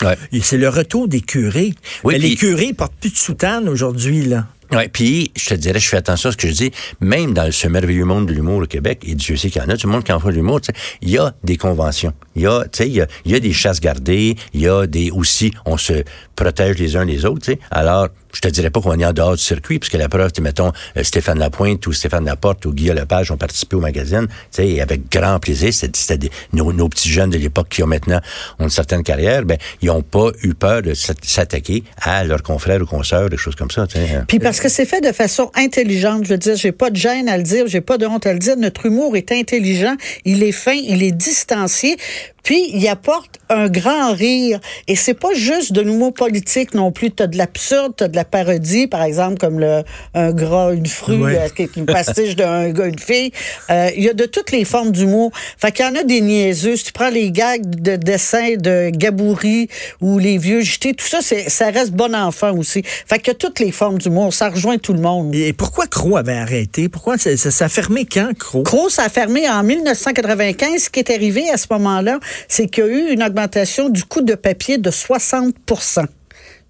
c'est 0.41 0.57
le 0.57 0.69
retour 0.69 1.07
des 1.07 1.21
curés. 1.21 1.73
Oui, 2.03 2.17
Les 2.19 2.35
curés 2.35 2.73
portent 2.73 2.95
plus 2.99 3.11
de 3.11 3.17
soutane 3.17 3.69
aujourd'hui, 3.69 4.25
là. 4.25 4.47
Oui, 4.75 4.87
puis 4.91 5.31
je 5.35 5.49
te 5.49 5.53
dirais, 5.53 5.79
je 5.79 5.87
fais 5.87 5.97
attention 5.97 6.29
à 6.29 6.31
ce 6.31 6.37
que 6.37 6.47
je 6.47 6.53
dis, 6.53 6.71
même 6.99 7.33
dans 7.33 7.51
ce 7.51 7.67
merveilleux 7.67 8.05
monde 8.05 8.27
de 8.27 8.33
l'humour 8.33 8.63
au 8.63 8.65
Québec, 8.65 9.03
et 9.05 9.13
Dieu 9.13 9.35
sait 9.35 9.49
qu'il 9.49 9.61
y 9.61 9.65
en 9.65 9.69
a, 9.69 9.77
tout 9.77 9.87
le 9.87 9.93
monde 9.93 10.03
qui 10.03 10.11
en 10.11 10.19
fait 10.19 10.31
l'humour, 10.31 10.61
il 11.01 11.09
y 11.09 11.17
a 11.17 11.33
des 11.43 11.57
conventions. 11.57 12.13
Il 12.35 12.43
y 12.43 12.47
a, 12.47 12.65
il 12.79 12.87
y 12.87 13.01
a, 13.01 13.07
y 13.25 13.35
a, 13.35 13.39
des 13.39 13.53
chasses 13.53 13.79
gardées, 13.79 14.35
il 14.53 14.61
y 14.61 14.67
a 14.67 14.87
des 14.87 15.11
aussi, 15.11 15.51
on 15.65 15.77
se 15.77 16.03
protège 16.35 16.77
les 16.77 16.95
uns 16.95 17.05
les 17.05 17.25
autres, 17.25 17.45
tu 17.45 17.51
sais. 17.53 17.59
Alors, 17.69 18.09
je 18.33 18.41
te 18.41 18.47
dirais 18.47 18.69
pas 18.69 18.81
qu'on 18.81 18.99
est 18.99 19.05
en 19.05 19.13
dehors 19.13 19.35
du 19.35 19.41
circuit, 19.41 19.79
puisque 19.79 19.93
la 19.93 20.09
preuve, 20.09 20.31
mettons, 20.41 20.71
euh, 20.97 21.03
Stéphane 21.03 21.39
Lapointe 21.39 21.85
ou 21.87 21.93
Stéphane 21.93 22.25
Laporte 22.25 22.65
ou 22.65 22.73
Guillaume 22.73 22.97
Lepage 22.97 23.31
ont 23.31 23.37
participé 23.37 23.75
au 23.75 23.79
magazine, 23.79 24.27
tu 24.27 24.63
sais, 24.63 24.81
avec 24.81 25.09
grand 25.11 25.39
plaisir. 25.39 25.73
C'était 25.73 26.29
nos, 26.51 26.73
nos, 26.73 26.89
petits 26.89 27.09
jeunes 27.09 27.29
de 27.29 27.37
l'époque 27.37 27.69
qui 27.69 27.83
ont 27.83 27.87
maintenant 27.87 28.19
une 28.59 28.69
certaine 28.69 29.03
carrière, 29.03 29.43
ben, 29.43 29.57
ils 29.81 29.89
ont 29.89 30.01
pas 30.01 30.29
eu 30.41 30.53
peur 30.53 30.81
de 30.81 30.93
s'attaquer 30.93 31.83
à 32.01 32.23
leurs 32.23 32.43
confrères 32.43 32.81
ou 32.81 32.85
consoeurs, 32.85 33.29
des 33.29 33.37
choses 33.37 33.55
comme 33.55 33.71
ça, 33.71 33.87
tu 33.87 33.97
sais. 33.97 34.21
Puis 34.27 34.39
parce 34.39 34.59
que 34.59 34.69
c'est 34.69 34.85
fait 34.85 35.01
de 35.01 35.11
façon 35.11 35.51
intelligente, 35.55 36.25
je 36.25 36.29
veux 36.29 36.37
dire, 36.37 36.55
j'ai 36.55 36.71
pas 36.71 36.89
de 36.89 36.95
gêne 36.95 37.29
à 37.29 37.37
le 37.37 37.43
dire, 37.43 37.67
j'ai 37.67 37.81
pas 37.81 37.97
de 37.97 38.05
honte 38.05 38.25
à 38.25 38.33
le 38.33 38.39
dire, 38.39 38.57
notre 38.57 38.85
humour 38.85 39.15
est 39.15 39.31
intelligent, 39.31 39.95
il 40.25 40.43
est 40.43 40.51
fin, 40.51 40.73
il 40.73 41.03
est 41.03 41.11
distancié, 41.11 41.97
puis 42.43 42.69
il 42.73 42.87
apporte 42.87 43.39
un 43.49 43.69
grand 43.69 44.13
rire. 44.13 44.59
Et 44.87 44.95
c'est 44.95 45.13
pas 45.13 45.33
juste 45.33 45.71
de 45.71 45.81
l'humour 45.81 46.13
politique 46.13 46.73
non 46.73 46.91
plus. 46.91 47.11
T'as 47.11 47.27
de 47.27 47.37
l'absurde, 47.37 47.93
t'as 47.95 48.07
de 48.07 48.15
la 48.15 48.25
parodie, 48.25 48.87
par 48.87 49.03
exemple, 49.03 49.37
comme 49.37 49.59
le 49.59 49.83
un 50.13 50.31
gras, 50.31 50.73
une 50.73 50.85
frue, 50.85 51.23
euh, 51.25 51.47
une 51.75 51.85
pastiche 51.85 52.35
d'un 52.35 52.69
gars, 52.71 52.85
une 52.85 52.99
fille. 52.99 53.31
Euh, 53.69 53.89
il 53.95 54.03
y 54.03 54.09
a 54.09 54.13
de 54.13 54.25
toutes 54.25 54.51
les 54.51 54.65
formes 54.65 54.91
d'humour. 54.91 55.31
Fait 55.57 55.71
qu'il 55.71 55.85
y 55.85 55.87
en 55.87 55.95
a 55.95 56.03
des 56.03 56.21
niaiseux. 56.21 56.75
Si 56.75 56.85
tu 56.85 56.91
prends 56.91 57.09
les 57.09 57.31
gags 57.31 57.63
de 57.63 57.95
dessin 57.95 58.55
de 58.57 58.89
Gabouri 58.89 59.69
ou 60.01 60.19
les 60.19 60.37
vieux 60.37 60.61
jetés, 60.61 60.93
tout 60.93 61.07
ça, 61.07 61.19
ça 61.21 61.69
reste 61.69 61.91
bon 61.91 62.13
enfant 62.13 62.55
aussi. 62.55 62.83
Fait 62.83 63.19
qu'il 63.19 63.29
y 63.29 63.31
a 63.31 63.35
toutes 63.35 63.59
les 63.59 63.71
formes 63.71 63.97
d'humour. 63.97 64.33
Ça 64.33 64.49
rejoint 64.49 64.77
tout 64.77 64.93
le 64.93 65.01
monde. 65.01 65.33
Et 65.33 65.53
pourquoi 65.53 65.87
Crow 65.87 66.17
avait 66.17 66.33
arrêté? 66.33 66.89
Pourquoi 66.89 67.17
ça, 67.17 67.35
ça, 67.37 67.65
a 67.65 67.69
fermé 67.69 68.05
quand, 68.05 68.37
Crow? 68.37 68.63
Crow, 68.63 68.89
ça 68.89 69.03
a 69.03 69.09
fermé 69.09 69.49
en 69.49 69.63
1995. 69.63 70.83
Ce 70.83 70.89
qui 70.89 70.99
est 70.99 71.11
arrivé 71.11 71.49
à 71.49 71.57
ce 71.57 71.67
moment-là, 71.71 72.19
c'est 72.47 72.67
qu'il 72.67 72.85
y 72.85 72.87
a 72.87 72.89
eu 72.89 73.11
une 73.11 73.23
augmentation 73.23 73.89
du 73.89 74.03
coût 74.03 74.21
de 74.21 74.35
papier 74.35 74.77
de 74.77 74.91
60 74.91 75.55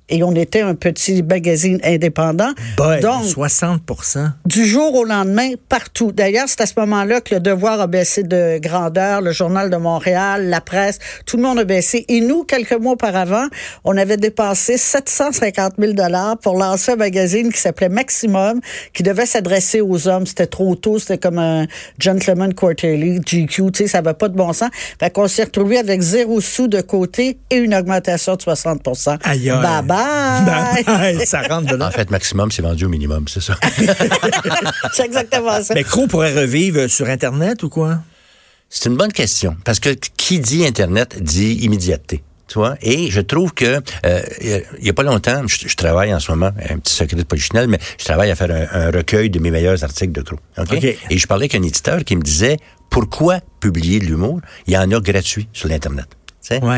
et 0.09 0.23
on 0.23 0.33
était 0.35 0.61
un 0.61 0.75
petit 0.75 1.23
magazine 1.23 1.79
indépendant. 1.83 2.51
Boy, 2.77 2.99
Donc, 2.99 3.25
60 3.25 3.81
Du 4.45 4.65
jour 4.65 4.93
au 4.95 5.05
lendemain, 5.05 5.51
partout. 5.69 6.11
D'ailleurs, 6.11 6.45
c'est 6.47 6.61
à 6.61 6.65
ce 6.65 6.73
moment-là 6.77 7.21
que 7.21 7.35
le 7.35 7.39
devoir 7.39 7.79
a 7.79 7.87
baissé 7.87 8.23
de 8.23 8.59
grandeur, 8.59 9.21
le 9.21 9.31
Journal 9.31 9.69
de 9.69 9.77
Montréal, 9.77 10.49
la 10.49 10.61
presse, 10.61 10.99
tout 11.25 11.37
le 11.37 11.43
monde 11.43 11.59
a 11.59 11.63
baissé. 11.63 12.05
Et 12.09 12.21
nous, 12.21 12.43
quelques 12.43 12.73
mois 12.73 12.93
auparavant, 12.93 13.47
on 13.83 13.97
avait 13.97 14.17
dépensé 14.17 14.77
750 14.77 15.73
000 15.79 15.93
dollars 15.93 16.37
pour 16.37 16.57
lancer 16.57 16.91
un 16.91 16.95
magazine 16.97 17.51
qui 17.51 17.59
s'appelait 17.59 17.89
Maximum, 17.89 18.59
qui 18.93 19.03
devait 19.03 19.25
s'adresser 19.25 19.81
aux 19.81 20.07
hommes. 20.07 20.25
C'était 20.25 20.47
trop 20.47 20.75
tôt, 20.75 20.99
c'était 20.99 21.17
comme 21.17 21.39
un 21.39 21.65
Gentleman 21.99 22.53
Quarterly, 22.53 23.19
GQ, 23.21 23.47
tu 23.47 23.83
sais, 23.83 23.87
ça 23.87 24.01
va 24.01 24.13
pas 24.13 24.27
de 24.27 24.35
bon 24.35 24.51
sens. 24.53 24.69
Fait 24.99 25.09
qu'on 25.09 25.27
s'est 25.27 25.45
retrouvé 25.45 25.77
avec 25.77 26.01
zéro 26.01 26.41
sous 26.41 26.67
de 26.67 26.81
côté 26.81 27.37
et 27.49 27.55
une 27.55 27.73
augmentation 27.73 28.35
de 28.35 28.41
60 28.41 28.81
Aïe, 29.23 29.51
ça 31.25 31.41
rentre 31.43 31.79
En 31.81 31.91
fait, 31.91 32.11
maximum, 32.11 32.51
c'est 32.51 32.61
vendu 32.61 32.85
au 32.85 32.89
minimum, 32.89 33.25
c'est 33.27 33.41
ça. 33.41 33.55
c'est 34.93 35.05
exactement 35.05 35.61
ça. 35.61 35.73
Mais 35.73 35.83
Crow 35.83 36.07
pourrait 36.07 36.33
revivre 36.33 36.89
sur 36.89 37.07
Internet 37.07 37.63
ou 37.63 37.69
quoi? 37.69 37.99
C'est 38.69 38.89
une 38.89 38.97
bonne 38.97 39.13
question. 39.13 39.55
Parce 39.63 39.79
que 39.79 39.89
qui 40.17 40.39
dit 40.39 40.65
Internet 40.65 41.21
dit 41.21 41.53
immédiateté. 41.61 42.23
Tu 42.47 42.59
vois? 42.59 42.75
Et 42.81 43.09
je 43.09 43.21
trouve 43.21 43.53
que 43.53 43.81
euh, 44.05 44.21
il 44.41 44.85
y 44.85 44.89
a 44.89 44.93
pas 44.93 45.03
longtemps, 45.03 45.47
je, 45.47 45.75
travaille 45.75 46.13
en 46.13 46.19
ce 46.19 46.31
moment, 46.31 46.51
un 46.69 46.77
petit 46.77 46.93
secret 46.93 47.15
de 47.15 47.23
polichinelle, 47.23 47.67
mais 47.67 47.79
je 47.97 48.03
travaille 48.03 48.31
à 48.31 48.35
faire 48.35 48.51
un, 48.51 48.91
recueil 48.91 49.29
de 49.29 49.39
mes 49.39 49.49
meilleurs 49.49 49.83
articles 49.83 50.11
de 50.11 50.21
Crow. 50.21 50.37
Et 51.09 51.17
je 51.17 51.27
parlais 51.27 51.45
avec 51.45 51.55
un 51.55 51.63
éditeur 51.63 52.03
qui 52.03 52.15
me 52.15 52.21
disait 52.21 52.57
pourquoi 52.89 53.39
publier 53.59 53.99
de 53.99 54.05
l'humour? 54.05 54.41
Il 54.67 54.73
y 54.73 54.77
en 54.77 54.91
a 54.91 54.99
gratuit 54.99 55.47
sur 55.53 55.67
l'Internet. 55.67 56.07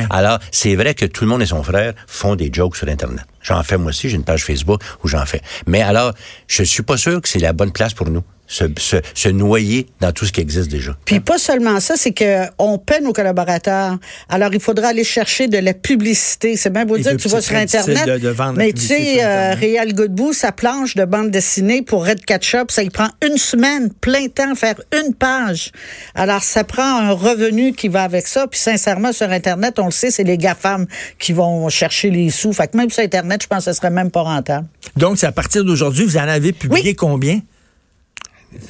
Alors, 0.10 0.40
c'est 0.52 0.76
vrai 0.76 0.94
que 0.94 1.06
tout 1.06 1.24
le 1.24 1.30
monde 1.30 1.42
et 1.42 1.46
son 1.46 1.64
frère 1.64 1.94
font 2.08 2.36
des 2.36 2.50
jokes 2.52 2.76
sur 2.76 2.88
Internet. 2.88 3.26
J'en 3.42 3.62
fais 3.64 3.78
moi 3.78 3.90
aussi, 3.90 4.10
j'ai 4.10 4.16
une 4.16 4.24
page 4.24 4.44
Facebook 4.44 4.82
où 5.04 5.08
j'en 5.08 5.26
fais. 5.26 5.42
Mais 5.68 5.82
alors, 5.82 6.14
je 6.48 6.64
suis 6.64 6.84
pas 6.84 6.98
sûr 6.98 7.22
que 7.22 7.28
c'est 7.28 7.40
la 7.40 7.54
bonne 7.54 7.72
place 7.72 7.94
pour 7.94 8.10
nous 8.10 8.24
se, 8.48 8.66
se, 8.78 8.98
se, 9.14 9.30
noyer 9.30 9.88
dans 10.00 10.12
tout 10.12 10.26
ce 10.26 10.32
qui 10.32 10.42
existe 10.42 10.70
déjà. 10.70 10.96
Puis 11.06 11.20
pas 11.20 11.38
seulement 11.38 11.80
ça, 11.80 11.96
c'est 11.98 12.12
que 12.12 12.46
on 12.60 12.78
peine 12.78 13.08
aux 13.08 13.14
collaborateurs. 13.14 13.98
Alors 14.30 14.54
il 14.54 14.60
faudra 14.60 14.90
aller 14.90 15.04
chercher 15.04 15.48
de 15.48 15.58
la 15.58 15.74
publicité. 15.74 16.56
C'est 16.56 16.70
bien 16.70 16.86
beau 16.86 16.98
dire, 16.98 17.18
tu 17.18 17.28
vas 17.28 17.42
sur 17.42 17.56
internet, 17.56 18.08
mais 18.56 18.74
tu 18.74 18.82
sais, 18.82 19.24
euh, 19.24 19.54
Réal 19.56 19.94
Godbout, 19.94 20.34
sa 20.34 20.52
planche 20.52 20.96
de 20.96 21.06
bande 21.06 21.32
dessinée 21.32 21.82
pour 21.82 22.06
Red 22.06 22.24
Ketchup, 22.26 22.72
ça 22.72 22.84
il 22.84 22.92
prend 22.92 23.10
une 23.26 23.38
semaine, 23.38 23.92
plein 24.02 24.28
temps, 24.28 24.54
faire 24.56 24.76
une 25.04 25.14
page. 25.14 25.72
Alors 26.14 26.44
ça 26.44 26.64
prend 26.64 27.00
un 27.00 27.12
revenu 27.12 27.74
qui 27.74 27.88
va 27.88 28.04
avec 28.04 28.28
ça. 28.28 28.48
Puis 28.48 28.60
sincèrement, 28.60 29.12
sur 29.12 29.30
internet, 29.30 29.80
on 29.80 29.86
le 29.86 29.92
sait, 29.92 30.12
c'est 30.12 30.24
les 30.24 30.38
gafam 30.38 30.86
qui 31.20 31.34
vont 31.34 31.70
chercher 31.70 32.10
les 32.10 32.30
sous. 32.30 32.54
Fait 32.54 32.68
que 32.68 32.78
même 32.78 32.90
sur 32.90 33.04
internet, 33.04 33.42
je 33.44 33.48
pense 33.48 33.66
que 33.66 33.72
ce 33.72 33.78
serait 33.78 33.90
même 33.90 34.12
pas 34.12 34.22
rentable. 34.22 34.68
Donc 34.96 35.18
c'est 35.18 35.28
à 35.28 35.32
partir 35.32 35.64
d'aujourd'hui, 35.64 36.06
vous 36.06 36.18
en 36.18 36.28
avez 36.28 36.54
publié 36.54 36.96
combien? 36.96 37.42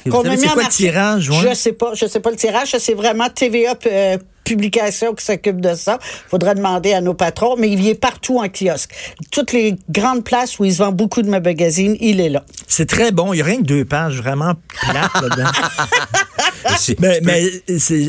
C'est 0.04 0.10
quoi 0.10 0.22
le 0.24 0.68
tirage? 0.68 1.30
Je 1.42 1.54
sais 1.54 1.72
pas. 1.72 1.92
Je 1.94 2.06
sais 2.06 2.20
pas 2.20 2.30
le 2.30 2.36
tirage. 2.36 2.76
C'est 2.78 2.94
vraiment 2.94 3.28
TVA 3.28 3.74
euh, 3.86 4.18
Publication 4.46 5.14
qui 5.14 5.24
s'occupe 5.24 5.60
de 5.60 5.74
ça. 5.74 5.98
Faudra 6.28 6.54
demander 6.54 6.94
à 6.94 7.00
nos 7.00 7.14
patrons, 7.14 7.56
mais 7.58 7.68
il 7.68 7.76
vient 7.76 7.94
partout 7.94 8.38
en 8.38 8.48
kiosque. 8.48 8.92
Toutes 9.30 9.52
les 9.52 9.76
grandes 9.90 10.24
places 10.24 10.58
où 10.58 10.64
ils 10.64 10.74
vendent 10.74 10.96
beaucoup 10.96 11.20
de 11.20 11.28
magazines, 11.28 11.96
il 12.00 12.20
est 12.20 12.30
là. 12.30 12.44
C'est 12.66 12.86
très 12.86 13.12
bon. 13.12 13.32
Il 13.32 13.38
y 13.38 13.42
a 13.42 13.44
rien 13.44 13.58
que 13.58 13.66
deux 13.66 13.84
pages 13.84 14.16
vraiment 14.16 14.54
plates 14.80 15.14
là-dedans. 15.20 15.50
mais, 16.98 17.20
mais 17.22 17.50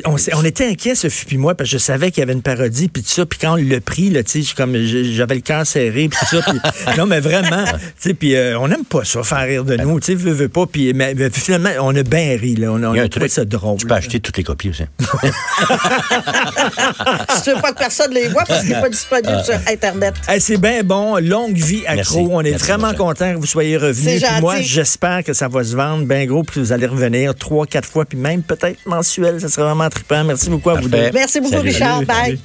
on, 0.06 0.16
on, 0.34 0.44
était 0.44 0.68
inquiets, 0.68 0.96
Sophie 0.96 1.26
puis 1.26 1.38
moi, 1.38 1.56
parce 1.56 1.70
que 1.70 1.78
je 1.78 1.84
savais 1.84 2.12
qu'il 2.12 2.22
y 2.22 2.24
avait 2.24 2.34
une 2.34 2.42
parodie, 2.42 2.88
puis 2.88 3.04
tout 3.04 3.10
ça, 3.10 3.26
puis 3.26 3.40
quand 3.40 3.54
on 3.54 3.56
l'a 3.56 3.82
pris, 3.82 4.10
là, 4.10 4.22
comme 4.56 4.76
j'avais 4.78 5.36
le 5.36 5.42
cœur 5.42 5.66
serré, 5.66 6.10
puis 6.10 6.20
tout 6.20 6.42
ça, 6.42 6.96
non, 6.98 7.06
mais 7.06 7.20
vraiment, 7.20 7.66
puis 8.20 8.36
euh, 8.36 8.60
on 8.60 8.68
n'aime 8.68 8.86
pas 8.86 9.04
ça, 9.04 9.24
faire 9.24 9.46
rire 9.46 9.64
de 9.64 9.76
nous, 9.78 10.00
tu 10.00 10.08
sais, 10.08 10.16
veux, 10.16 10.32
veux 10.32 10.50
pas, 10.50 10.66
puis 10.66 10.94
mais, 10.94 11.16
finalement, 11.32 11.70
on 11.82 11.96
a 11.96 12.04
bien 12.04 12.38
ri, 12.38 12.56
là, 12.56 12.72
on, 12.72 12.82
a, 12.84 12.90
on 12.90 13.08
trouvé 13.08 13.30
ça 13.30 13.46
drôle. 13.46 13.78
Tu 13.78 13.88
peux 13.88 13.96
acheter 13.96 14.20
toutes 14.20 14.38
les 14.38 14.44
copies 14.44 14.70
aussi. 14.70 14.84
tu 17.44 17.52
veux 17.52 17.62
pas 17.62 17.72
que 17.72 17.78
personne 17.78 18.14
les 18.14 18.28
voit, 18.30 18.44
parce 18.46 18.62
qu'il 18.62 18.70
n'est 18.70 18.82
pas 18.82 18.90
disponible 18.90 19.44
sur 19.44 19.56
Internet. 19.72 20.16
c'est 20.40 20.58
bien 20.58 20.84
bon, 20.84 21.18
longue 21.18 21.56
vie 21.58 21.86
à 21.88 21.98
Crow, 21.98 22.30
on 22.32 22.42
est 22.42 22.58
vraiment 22.58 22.94
content 22.94 23.34
que 23.34 23.40
vous 23.40 23.46
soyez 23.46 23.78
revenus, 23.78 24.22
puis 24.22 24.42
moi, 24.42 24.62
j'espère 24.62 25.24
que 25.24 25.34
ça 25.34 25.48
va 25.48 25.64
se 25.64 25.76
vendre 25.76 26.06
bien 26.06 26.26
gros, 26.26 26.44
puis 26.44 26.60
vous 26.60 26.72
allez 26.72 26.86
revenir 26.86 27.36
trois, 27.36 27.66
quatre 27.66 27.88
fois, 27.88 28.06
puis 28.06 28.18
même 28.18 28.42
peut-être 28.44 28.80
mensuel. 28.86 29.40
Ça 29.42 29.50
serait 29.50 29.64
vraiment 29.64 29.90
trippant. 29.90 30.24
Merci 30.24 30.50
beaucoup 30.50 30.70
à 30.70 30.76
vous 30.76 30.90
deux. 30.90 31.12
Merci 31.14 31.40
beaucoup, 31.40 31.62
Richard. 31.62 32.04
Bye. 32.04 32.40